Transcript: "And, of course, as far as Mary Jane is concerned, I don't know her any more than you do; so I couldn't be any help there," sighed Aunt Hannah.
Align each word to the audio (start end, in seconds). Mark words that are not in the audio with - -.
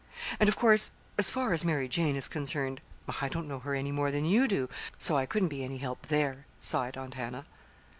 "And, 0.39 0.49
of 0.49 0.55
course, 0.57 0.93
as 1.19 1.29
far 1.29 1.53
as 1.53 1.63
Mary 1.63 1.87
Jane 1.87 2.15
is 2.15 2.27
concerned, 2.27 2.81
I 3.21 3.29
don't 3.29 3.47
know 3.47 3.59
her 3.59 3.75
any 3.75 3.91
more 3.91 4.09
than 4.09 4.25
you 4.25 4.47
do; 4.47 4.67
so 4.97 5.15
I 5.15 5.27
couldn't 5.27 5.49
be 5.49 5.63
any 5.63 5.77
help 5.77 6.07
there," 6.07 6.47
sighed 6.59 6.97
Aunt 6.97 7.13
Hannah. 7.13 7.45